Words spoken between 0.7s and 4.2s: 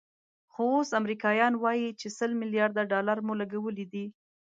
اوس امریکایان وایي چې سل ملیارده ډالر مو لګولي دي.